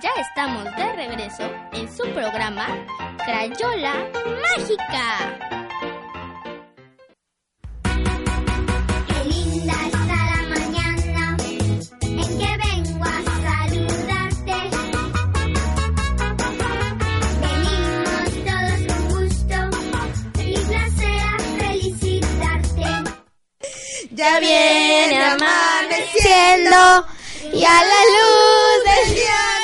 [0.00, 2.68] Ya estamos de regreso en su programa
[3.24, 3.94] Crayola
[4.42, 5.36] Mágica.
[9.08, 11.36] Qué linda está la mañana
[12.02, 14.58] en que vengo a saludarte.
[17.42, 19.58] Venimos todos con gusto
[20.44, 22.86] y placer a felicitarte.
[24.12, 26.80] Ya viene amaneciendo
[27.52, 29.57] y a la luz del día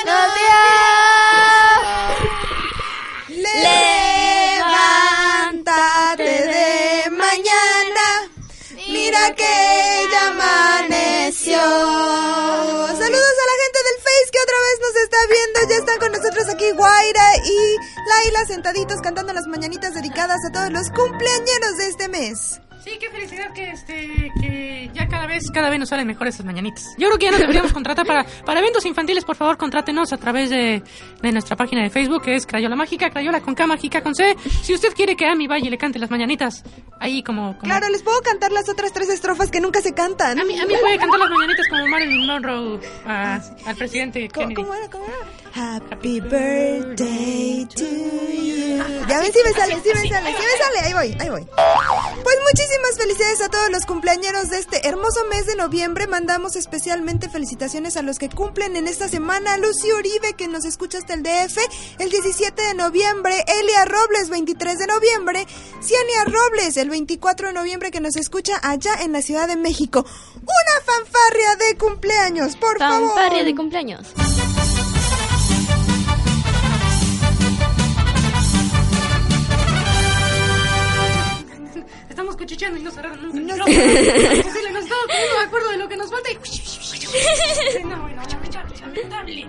[9.33, 11.57] que ya amaneció.
[11.57, 15.59] Saludos a la gente del Face que otra vez nos está viendo.
[15.69, 20.71] Ya están con nosotros aquí Guaira y Laila sentaditos cantando las mañanitas dedicadas a todos
[20.71, 22.61] los cumpleañeros de este mes.
[22.83, 26.45] Sí, qué felicidad que este que ya cada vez cada vez nos salen mejores esas
[26.45, 26.85] mañanitas.
[26.99, 30.17] Yo creo que ya nos deberíamos contratar para para eventos infantiles, por favor, contrátenos a
[30.17, 30.83] través de,
[31.19, 34.35] de nuestra página de Facebook que es Crayola Mágica, Crayola con K, Mágica con C.
[34.61, 36.63] Si usted quiere que Ami vaya y le cante las mañanitas,
[36.99, 40.39] ahí como, como- Claro, les puedo cantar las otras tres estrofas que nunca se cantan.
[40.39, 44.49] A mí, a mí puede cantar las mañanitas como Marilyn Monroe a- al presidente ¿Cómo,
[44.49, 44.61] Kennedy.
[44.61, 44.89] cómo era?
[44.91, 45.75] ¿Cómo era?
[45.87, 47.94] Happy birthday to.
[49.07, 50.79] Ya ven si me sale, si me sale, si me sale.
[50.83, 51.47] Ahí voy, ahí voy.
[52.23, 56.07] Pues muchísimas felicidades a todos los cumpleañeros de este hermoso mes de noviembre.
[56.07, 59.57] Mandamos especialmente felicitaciones a los que cumplen en esta semana.
[59.57, 61.57] Lucy Uribe, que nos escucha hasta el DF,
[61.99, 63.45] el 17 de noviembre.
[63.47, 65.45] Elia Robles, 23 de noviembre.
[65.81, 70.03] Ciania Robles, el 24 de noviembre, que nos escucha allá en la Ciudad de México.
[70.35, 73.09] Una fanfarria de cumpleaños, por favor.
[73.09, 74.07] Fanfarria de cumpleaños.
[82.45, 83.91] Cuchicheando y no cerraron nunca No micrófono.
[84.31, 86.35] Es posible, nos estamos poniendo de acuerdo de lo que nos falta y...
[87.85, 88.21] No, bueno,
[88.81, 89.47] lamentable.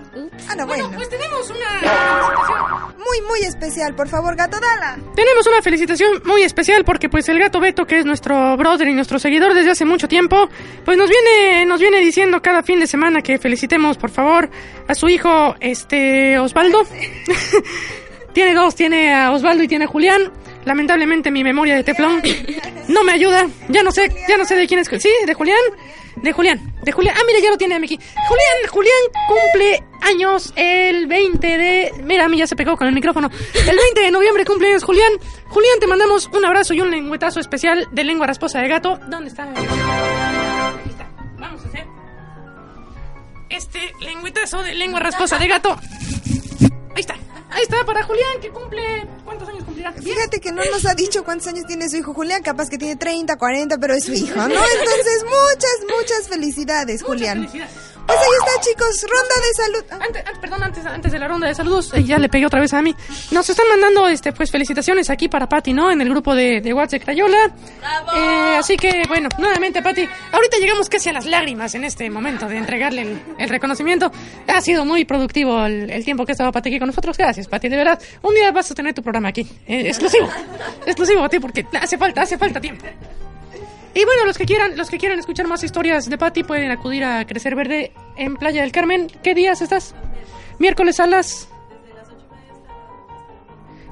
[0.48, 0.96] Ah, no, Bueno, bueno.
[0.96, 2.96] pues tenemos una felicitación.
[2.96, 4.98] Muy, muy especial, por favor, gato Dala.
[5.14, 8.94] Tenemos una felicitación muy especial porque pues el gato Beto, que es nuestro brother y
[8.94, 10.48] nuestro seguidor desde hace mucho tiempo,
[10.84, 14.48] pues nos viene, nos viene diciendo cada fin de semana que felicitemos por favor
[14.88, 16.82] a su hijo, este, Osvaldo.
[18.32, 20.32] tiene dos, tiene a Osvaldo y tiene a Julián.
[20.66, 22.20] Lamentablemente mi memoria de teflón
[22.88, 23.46] no me ayuda.
[23.68, 24.88] Ya no sé, ya no sé de quién es.
[24.88, 25.56] Sí, de Julián.
[26.16, 26.74] De Julián.
[26.82, 27.14] De Julián.
[27.16, 27.96] Ah, mira, ya lo tiene aquí.
[28.28, 31.92] Julián, Julián cumple años el 20 de...
[32.02, 33.30] Mira, a mí ya se pegó con el micrófono.
[33.54, 35.12] El 20 de noviembre cumple años Julián.
[35.48, 38.98] Julián, te mandamos un abrazo y un lengüetazo especial de lengua rasposa de gato.
[39.08, 39.44] ¿Dónde está?
[39.44, 41.08] Ahí está.
[41.38, 41.86] Vamos a hacer
[43.50, 45.78] este lengüetazo de lengua rasposa de gato.
[46.94, 47.14] Ahí está.
[47.50, 49.06] Ahí está para Julián, que cumple...
[50.02, 52.96] Fíjate que no nos ha dicho cuántos años tiene su hijo Julián, capaz que tiene
[52.96, 54.44] 30, 40, pero es su hijo, ¿no?
[54.44, 57.48] Entonces, muchas, muchas felicidades, Julián.
[57.48, 57.72] Felicidades.
[58.16, 59.84] Pues ahí está, chicos, ronda de salud.
[59.90, 62.46] Ah, Antes, antes- perdón, antes, antes de la ronda de saludos, eh, ya le pegué
[62.46, 62.94] otra vez a mí.
[63.30, 65.90] Nos están mandando, este, pues, felicitaciones aquí para Patti, ¿no?
[65.90, 67.50] En el grupo de, de WhatsApp Crayola.
[68.16, 72.48] Eh, así que, bueno, nuevamente, Patti, ahorita llegamos casi a las lágrimas en este momento
[72.48, 74.10] de entregarle el, el reconocimiento.
[74.48, 77.16] Ha sido muy productivo el, el tiempo que ha estado Patti aquí con nosotros.
[77.18, 78.00] Gracias, Patti, de verdad.
[78.22, 80.28] Un día vas a tener tu programa aquí, eh, exclusivo.
[80.86, 82.86] exclusivo a ti, porque hace falta, hace falta tiempo.
[83.98, 87.02] Y bueno, los que quieran, los que quieran escuchar más historias de Patty pueden acudir
[87.02, 89.06] a Crecer Verde en Playa del Carmen.
[89.22, 89.94] ¿Qué días estás?
[90.58, 91.48] Miércoles a las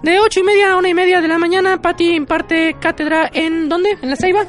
[0.03, 1.81] de ocho y media a una y media de la mañana.
[1.81, 3.97] Patty imparte cátedra en ¿dónde?
[4.03, 4.44] En la Ceiba.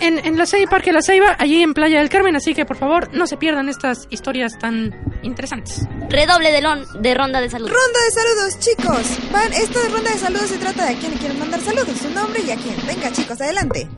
[0.00, 2.34] En, en la Ceiba, Parque La Ceiba, allí en Playa del Carmen.
[2.34, 4.92] Así que por favor no se pierdan estas historias tan
[5.22, 5.86] interesantes.
[6.10, 7.68] Redoble de, lon- de ronda de salud.
[7.68, 9.30] Ronda de saludos, chicos.
[9.32, 12.10] Van, esta ronda de saludos se trata de a quién le quieren mandar saludos, su
[12.10, 12.74] nombre y a quién.
[12.84, 13.88] Venga, chicos, adelante.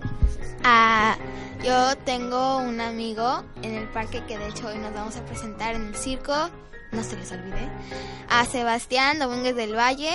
[0.64, 1.17] Ah,
[1.64, 5.75] yo tengo un amigo en el parque que de hecho hoy nos vamos a presentar
[5.75, 6.35] en el circo.
[6.93, 7.69] No se les olvide.
[8.29, 10.12] A Sebastián Domínguez del Valle.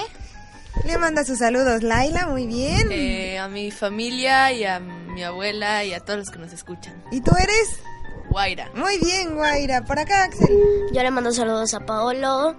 [0.86, 2.90] Le manda sus saludos, Laila, muy bien.
[2.92, 7.04] Eh, a mi familia y a mi abuela y a todos los que nos escuchan.
[7.12, 7.82] ¿Y tú eres?
[8.30, 8.72] Guaira.
[8.74, 9.84] Muy bien, Guaira.
[9.84, 10.48] Por acá, Axel.
[10.94, 12.56] Yo le mando saludos a Paolo,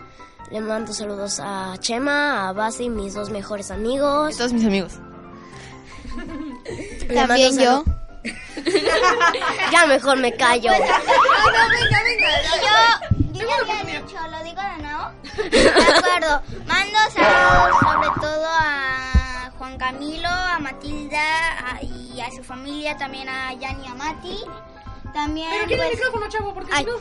[0.51, 4.37] le mando saludos a Chema, a Basi, mis dos mejores Y amigos.
[4.37, 4.93] todos mis amigos.
[7.15, 7.85] También yo.
[9.73, 10.71] ya mejor me callo.
[10.71, 10.91] Pues,
[12.63, 15.11] yo, yo ya había dicho, lo digo de nuevo.
[15.51, 16.43] De acuerdo.
[16.67, 23.29] Mando saludos sobre todo a Juan Camilo, a Matilda a, y a su familia, también
[23.29, 24.39] a Yanni y a Mati.
[25.13, 26.93] También, Pero quiere pues, chavo, porque ay, no.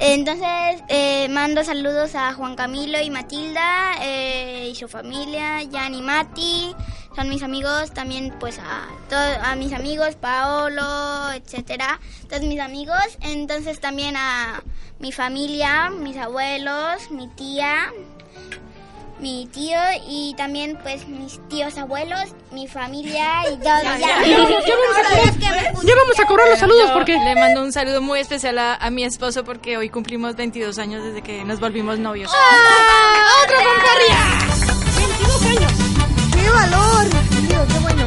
[0.00, 6.02] Entonces, eh, mando saludos a Juan Camilo y Matilda eh, y su familia, Yanni y
[6.02, 6.74] Mati
[7.20, 12.00] son mis amigos, también pues a todos a mis amigos, Paolo, etcétera,
[12.30, 14.62] todos mis amigos, entonces también a
[15.00, 17.92] mi familia, mis abuelos, mi tía,
[19.18, 19.76] mi tío
[20.08, 22.20] y también pues mis tíos abuelos,
[22.52, 23.82] mi familia y todo.
[23.82, 27.18] Ya, ya, ya vamos a cobrar- ya vamos a cobrar los saludos porque...
[27.18, 31.04] le mando un saludo muy especial a, a mi esposo porque hoy cumplimos 22 años
[31.04, 32.32] desde que nos volvimos novios.
[32.34, 33.44] ¡Ah!
[33.44, 34.18] ¡Otra fanfarria!
[34.96, 35.89] 22 años.
[36.50, 37.06] ¡Qué valor!
[37.48, 38.04] Qué bueno.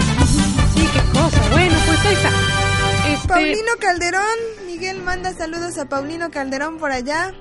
[0.75, 1.49] Sí, qué cosa.
[1.51, 2.29] Bueno, pues ahí está.
[3.13, 7.33] Este, Paulino Calderón, Miguel manda saludos a Paulino Calderón por allá.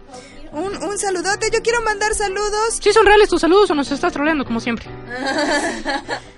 [0.52, 2.78] Un, un saludote, yo quiero mandar saludos.
[2.80, 4.86] ¿Sí son reales tus saludos o nos estás troleando como siempre?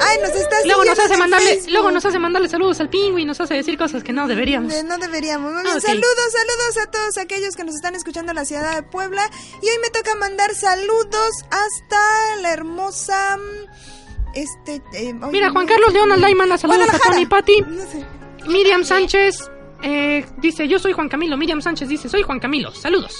[0.00, 1.72] Ay, nos está Luego nos hace mandarle, Facebook.
[1.72, 4.72] luego nos hace mandarle saludos al pingüi y nos hace decir cosas que no deberíamos.
[4.84, 5.52] No deberíamos.
[5.52, 5.80] Muy bien.
[5.80, 9.28] Saludos, saludos a todos aquellos que nos están escuchando en la ciudad de Puebla.
[9.62, 13.36] Y hoy me toca mandar saludos hasta la hermosa.
[13.36, 14.76] mm, Este.
[14.92, 15.66] eh, oye, Mira, Juan.
[15.66, 16.98] Carlos León Alday manda saludos a.
[16.98, 17.26] Tony.
[17.26, 18.04] No sé.
[18.46, 19.50] Miriam Sánchez
[19.82, 21.36] eh, dice, yo soy Juan Camilo.
[21.36, 22.72] Miriam Sánchez dice, soy Juan Camilo.
[22.72, 23.14] Saludos.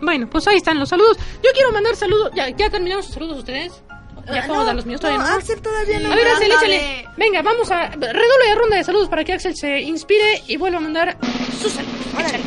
[0.00, 1.18] Bueno, pues ahí están los saludos.
[1.42, 2.30] Yo quiero mandar saludos.
[2.34, 3.82] ¿Ya, ya terminaron sus saludos ustedes?
[4.32, 5.36] Ya puedo dar los míos todavía, No, ¿no?
[5.36, 6.12] Axel todavía no.
[6.12, 7.08] A ver, Axel, échale.
[7.16, 7.88] Venga, vamos a.
[7.88, 11.16] Redoble de ronda de saludos para que Axel se inspire y vuelva a mandar
[11.60, 11.96] sus saludos.
[12.18, 12.44] Échale.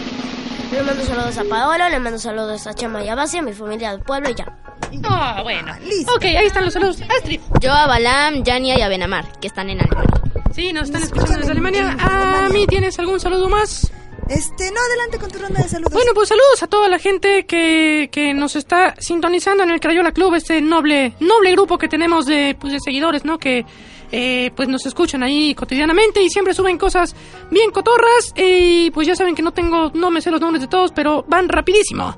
[0.72, 3.54] Le mando saludos a Paolo, le mando saludos a Chema y a Basi, a mi
[3.54, 4.58] familia del pueblo y ya.
[5.04, 5.74] Ah, bueno.
[5.84, 6.14] Listo.
[6.16, 6.98] Ok, ahí están los saludos.
[7.18, 7.42] Astrid.
[7.60, 10.22] Yo a Balam, Yania y a Benamar, que están en Alemania.
[10.54, 11.98] Sí, nos están escuchando desde Alemania.
[12.00, 13.92] ¿A mí tienes algún saludo más?
[14.36, 15.94] Este, no, adelante con tu ronda de saludos.
[15.94, 20.12] Bueno, pues saludos a toda la gente que, que nos está sintonizando en el Crayola
[20.12, 23.38] Club, este noble noble grupo que tenemos de, pues, de seguidores, ¿no?
[23.38, 23.66] Que
[24.12, 27.16] eh, pues nos escuchan ahí cotidianamente y siempre suben cosas
[27.52, 30.68] bien cotorras y pues ya saben que no tengo, no me sé los nombres de
[30.68, 32.16] todos, pero van rapidísimo.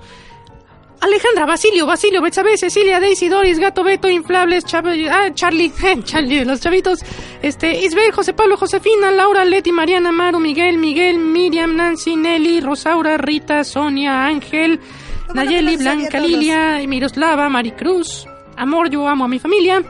[1.01, 5.71] Alejandra, Basilio, Basilio, Betsabe, Cecilia, Daisy, Doris, Gato, Beto, Inflables, Chab- ah, Charlie,
[6.03, 6.99] Charlie, los chavitos,
[7.47, 13.17] este, Isbel, José Pablo, Josefina, Laura, Leti, Mariana, Maru, Miguel, Miguel, Miriam, Nancy, Nelly, Rosaura,
[13.17, 14.79] Rita, Sonia, Ángel,
[15.27, 16.19] Bueno, Nayeli, Blanca.
[16.19, 18.25] Lilia, Miroslava, Maricruz,
[18.57, 19.83] Amor, yo amo a mi familia.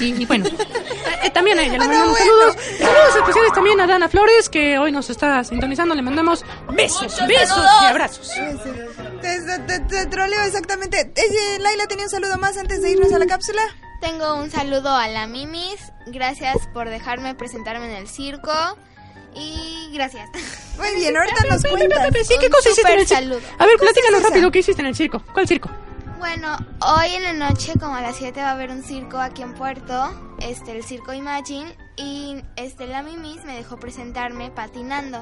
[0.00, 0.46] Y, y bueno,
[1.22, 2.24] eh, también a ella le Ah, mandamos bueno.
[2.24, 2.56] saludos.
[2.78, 5.94] Saludos especiales también a Dana Flores, que hoy nos está sintonizando.
[5.94, 6.44] Le mandamos
[6.74, 8.30] besos, besos y abrazos.
[9.20, 11.12] Te, te- te- te troleo exactamente.
[11.14, 13.60] Eh, Laila tenía un saludo más antes de irnos a la cápsula.
[14.02, 15.80] Tengo un saludo a la Mimis.
[16.06, 18.52] Gracias por dejarme presentarme en el circo.
[19.34, 20.28] Y gracias.
[20.76, 22.08] Muy bien, ahorita nos cuentas.
[22.26, 23.22] Sí, ¿qué cosa hiciste en el circo?
[23.22, 23.40] saludo.
[23.58, 25.22] A ver, ¿Qué cosa es platícanos rápido, ¿qué hiciste en el circo?
[25.32, 25.70] ¿Cuál circo?
[26.18, 29.42] Bueno, hoy en la noche, como a las 7, va a haber un circo aquí
[29.42, 35.18] en Puerto, este, el Circo Imagine, y este, la Mimis me dejó presentarme patinando.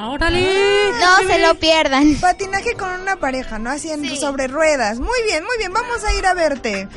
[0.00, 0.90] órale.
[1.00, 2.14] No se lo pierdan.
[2.18, 3.70] Patinaje con una pareja, ¿no?
[3.70, 4.16] Así en Sí.
[4.16, 5.00] sobre ruedas.
[5.00, 5.72] Muy bien, muy bien.
[5.72, 6.88] Vamos a ir a verte.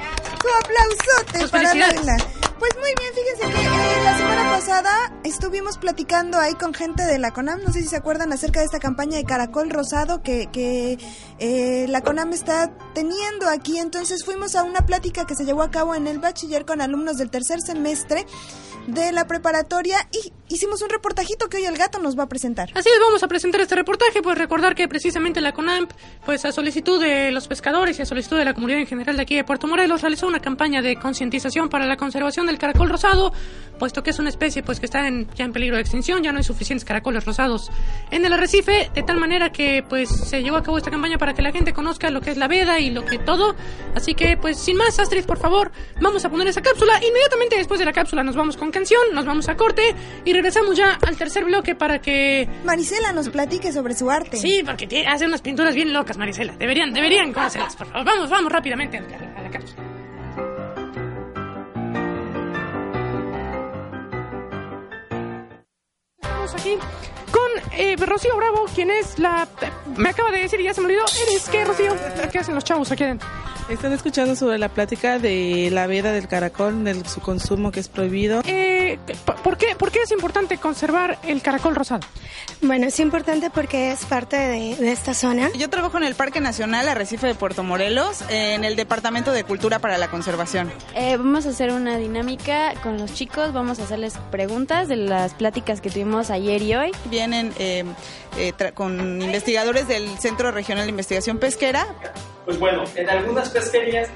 [0.60, 2.35] Aplausote Pues para felicidades.
[2.60, 7.20] Pues muy bien, fíjense que eh, la semana pasada estuvimos platicando ahí con gente de
[7.20, 10.48] la CONAM, no sé si se acuerdan acerca de esta campaña de Caracol Rosado que,
[10.54, 10.98] que
[11.40, 13.78] eh, la CONAM está teniendo aquí.
[13.78, 17.18] Entonces fuimos a una plática que se llevó a cabo en el bachiller con alumnos
[17.18, 18.26] del tercer semestre
[18.88, 22.70] de la preparatoria y hicimos un reportajito que hoy el gato nos va a presentar.
[22.76, 25.92] Así es, vamos a presentar este reportaje, pues recordar que precisamente la CONAMP,
[26.26, 29.24] pues a solicitud de los pescadores y a solicitud de la comunidad en general de
[29.24, 33.32] aquí de Puerto Morelos, realizó una campaña de concientización para la conservación del caracol rosado,
[33.78, 36.32] puesto que es una especie pues que está en, ya en peligro de extinción, ya
[36.32, 37.70] no hay suficientes caracoles rosados
[38.12, 41.34] en el arrecife, de tal manera que pues se llevó a cabo esta campaña para
[41.34, 43.56] que la gente conozca lo que es la veda y lo que todo,
[43.94, 45.72] así que pues sin más, Astrid, por favor,
[46.02, 49.26] vamos a poner esa cápsula, inmediatamente después de la cápsula nos vamos con canción, nos
[49.26, 53.94] vamos a corte y regresamos ya al tercer bloque para que Marisela nos platique sobre
[53.94, 54.38] su arte.
[54.38, 56.56] Sí, porque hace unas pinturas bien locas, Marisela.
[56.58, 58.06] Deberían, deberían conocerlas, por favor.
[58.06, 60.05] Vamos, vamos rápidamente a la, a la cápsula.
[66.46, 66.78] Estamos aquí
[67.32, 69.48] con eh, Rocío Bravo, quien es la...
[69.98, 71.04] Me acaba de decir y ya se me olvidó.
[71.28, 71.96] ¿Eres qué, Rocío?
[72.32, 73.28] ¿Qué hacen los chavos aquí adentro?
[73.68, 77.88] Están escuchando sobre la plática de la veda del caracol, de su consumo que es
[77.88, 78.44] prohibido.
[78.46, 78.75] Eh,
[79.44, 82.02] ¿por, qué, ¿Por qué es importante conservar el caracol rosado?
[82.62, 85.50] Bueno, es importante porque es parte de, de esta zona.
[85.58, 89.80] Yo trabajo en el Parque Nacional Arrecife de Puerto Morelos, en el Departamento de Cultura
[89.80, 90.72] para la Conservación.
[90.96, 95.34] Eh, vamos a hacer una dinámica con los chicos, vamos a hacerles preguntas de las
[95.34, 96.92] pláticas que tuvimos ayer y hoy.
[97.06, 97.84] Vienen eh,
[98.38, 101.88] eh, tra- con investigadores del Centro Regional de Investigación Pesquera.
[102.46, 104.10] Pues bueno, en algunas pesquerías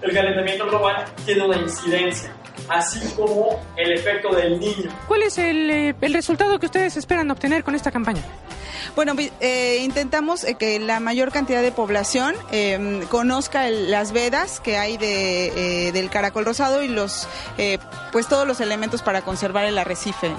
[0.00, 2.32] el calentamiento global tiene una incidencia,
[2.68, 4.90] así como el efecto del niño.
[5.06, 8.22] ¿Cuál es el, eh, el resultado que ustedes esperan obtener con esta campaña?
[8.96, 14.12] Bueno, vi- eh, intentamos eh, que la mayor cantidad de población eh, conozca el- las
[14.12, 17.78] vedas que hay de, eh, del caracol rosado y los, eh,
[18.12, 20.30] pues todos los elementos para conservar el arrecife.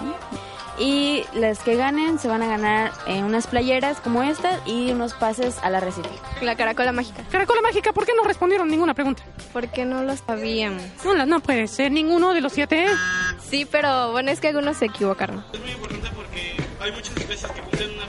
[0.79, 5.13] Y las que ganen se van a ganar eh, unas playeras como esta y unos
[5.13, 6.09] pases al arrecife.
[6.41, 7.21] La caracola mágica.
[7.29, 9.23] Caracola mágica, ¿por qué no respondieron ninguna pregunta?
[9.51, 10.81] Porque no lo sabíamos.
[11.03, 12.85] No, la- no puede ser ninguno de los siete.
[13.49, 15.43] Sí, pero bueno, es que algunos se equivocaron.
[16.81, 18.05] Hay muchas especies que cumplen una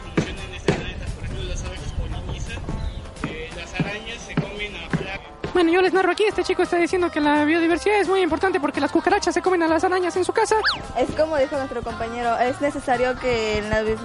[5.52, 8.61] Bueno, yo les narro aquí, este chico está diciendo que la biodiversidad es muy importante
[8.61, 10.57] porque las cucarachas se comen a las arañas en su casa.
[10.97, 13.97] Es como dijo nuestro compañero, es necesario que la bi-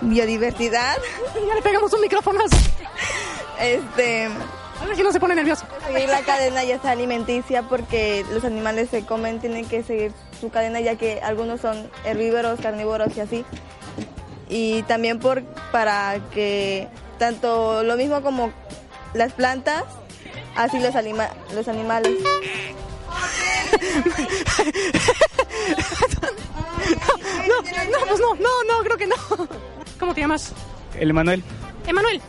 [0.00, 0.96] biodiversidad...
[1.48, 2.56] ya le pegamos un micrófonazo.
[3.60, 4.28] Este...
[4.80, 5.64] A ver si no se pone nervioso.
[5.86, 10.50] Seguir la cadena ya sea alimenticia porque los animales se comen, tienen que seguir su
[10.50, 13.44] cadena ya que algunos son herbívoros, carnívoros y así.
[14.48, 18.50] Y también por para que tanto lo mismo como
[19.14, 19.84] las plantas,
[20.56, 22.12] así los, anima, los animales.
[27.46, 29.16] No, no, pues no, no, no, creo que no.
[29.98, 30.52] ¿Cómo te llamas?
[30.98, 31.42] El Emanuel.
[31.86, 32.20] Emanuel.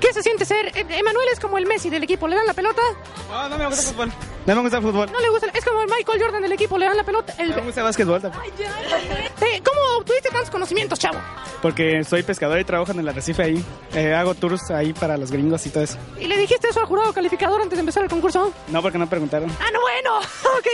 [0.00, 0.72] ¿Qué se siente ser?
[0.74, 2.82] Emanuel es como el Messi del equipo, le dan la pelota.
[3.30, 4.12] No, no me gusta el fútbol.
[4.46, 5.10] No me gusta el fútbol.
[5.10, 7.34] No le gusta, es como el Michael Jordan del equipo, le dan la pelota.
[7.38, 7.50] El...
[7.50, 8.44] No me gusta el básquetbol tampoco.
[8.46, 11.18] Eh, ¿Cómo obtuviste tantos conocimientos, chavo?
[11.60, 13.64] Porque soy pescador y trabajo en el arrecife ahí.
[13.94, 15.98] Eh, hago tours ahí para los gringos y todo eso.
[16.20, 18.52] ¿Y le dijiste eso al jurado calificador antes de empezar el concurso?
[18.68, 19.50] No, porque no preguntaron.
[19.60, 20.20] Ah, no, bueno.
[20.56, 20.66] Ok.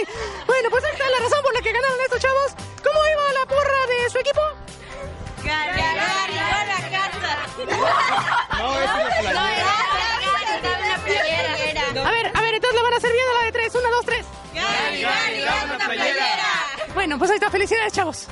[0.47, 2.53] Bueno, pues ahí está la razón por la que ganaron estos chavos.
[2.85, 3.12] ¿Cómo iba
[17.23, 17.51] pues ahí está.
[17.51, 18.27] Felicidades, chavos.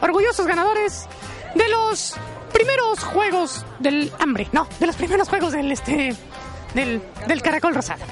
[0.00, 1.06] Orgullosos ganadores
[1.54, 2.14] de los
[2.54, 4.48] primeros juegos del hambre.
[4.50, 6.16] No, de los primeros juegos del este
[6.72, 8.02] del, del caracol rosado.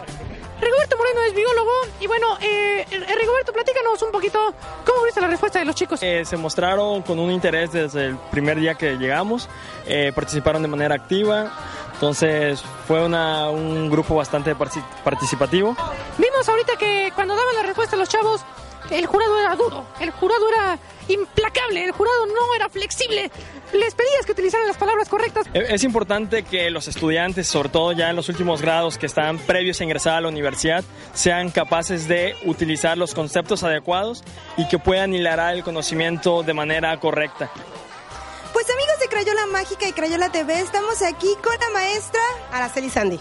[0.60, 4.38] Rigoberto Moreno es biólogo y bueno, eh, eh, Rigoberto, platícanos un poquito
[4.84, 6.00] cómo viste la respuesta de los chicos.
[6.02, 9.48] Eh, se mostraron con un interés desde el primer día que llegamos,
[9.86, 11.50] eh, participaron de manera activa,
[11.94, 15.74] entonces fue una- un grupo bastante participativo.
[16.48, 18.40] Ahorita que cuando daban la respuesta los chavos,
[18.90, 20.78] el jurado era duro, el jurado era
[21.08, 23.30] implacable, el jurado no era flexible.
[23.72, 25.46] Les pedías que utilizaran las palabras correctas.
[25.54, 29.38] Eh, Es importante que los estudiantes, sobre todo ya en los últimos grados que están
[29.38, 30.82] previos a ingresar a la universidad,
[31.14, 34.24] sean capaces de utilizar los conceptos adecuados
[34.56, 37.50] y que puedan hilar el conocimiento de manera correcta.
[38.52, 42.20] Pues amigos de Crayola Mágica y Crayola TV, estamos aquí con la maestra
[42.50, 43.20] Araceli Sandy.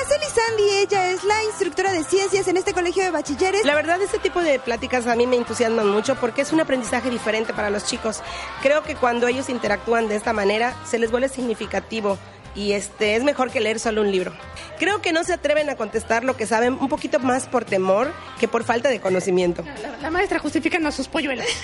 [0.00, 0.70] Araceli Sandy.
[0.82, 3.66] Ella es la instructora de ciencias en este colegio de bachilleres.
[3.66, 7.10] La verdad, este tipo de pláticas a mí me entusiasman mucho porque es un aprendizaje
[7.10, 8.22] diferente para los chicos.
[8.62, 12.16] Creo que cuando ellos interactúan de esta manera, se les vuelve significativo
[12.54, 14.32] y este es mejor que leer solo un libro.
[14.78, 18.10] Creo que no se atreven a contestar lo que saben un poquito más por temor
[18.38, 19.62] que por falta de conocimiento.
[19.82, 21.44] La, la maestra justificando a sus polluelos.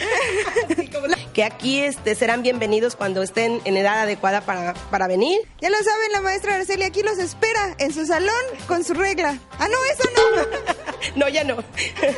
[1.37, 5.39] Que aquí este, serán bienvenidos cuando estén en edad adecuada para, para venir.
[5.61, 8.33] Ya lo saben, la maestra Araceli aquí los espera en su salón
[8.67, 9.37] con su regla.
[9.59, 11.17] Ah, no, eso no.
[11.17, 11.57] no, ya no.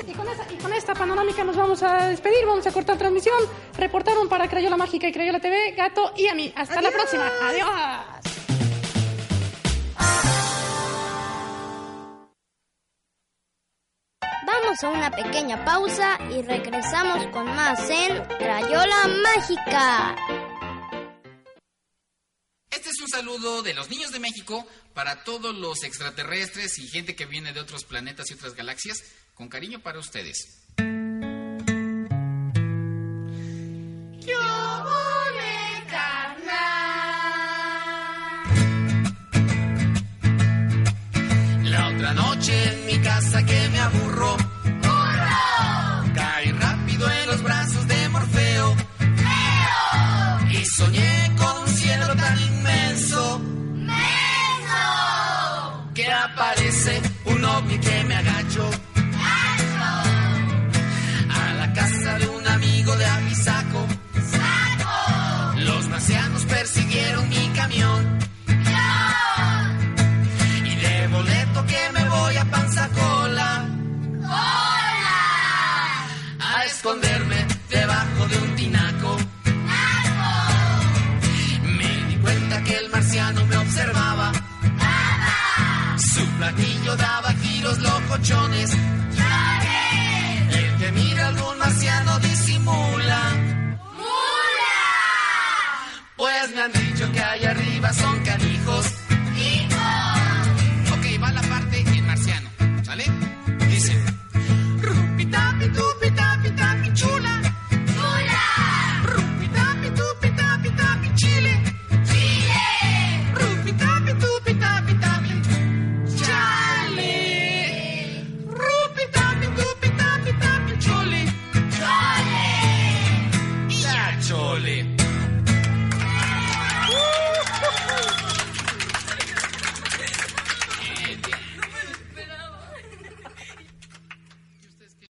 [0.07, 3.35] Y con, esa- y con esta panorámica nos vamos a despedir, vamos a cortar transmisión.
[3.77, 6.53] Reportaron para Crayola Mágica y Crayola TV, Gato y a mí.
[6.55, 7.29] Hasta la próxima.
[7.43, 7.69] Adiós.
[14.81, 20.17] Vamos a una pequeña pausa y regresamos con más en Crayola Mágica.
[22.71, 27.17] Este es un saludo de los niños de México para todos los extraterrestres y gente
[27.17, 29.03] que viene de otros planetas y otras galaxias.
[29.35, 30.67] Con cariño para ustedes.
[41.65, 44.48] La otra noche en mi casa que me aburro.
[76.79, 79.17] esconderme debajo de un tinaco.
[81.65, 84.33] Me di cuenta que el marciano me observaba.
[86.15, 88.88] Su platillo daba giros locochones.